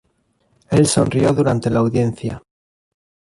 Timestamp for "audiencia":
1.77-2.41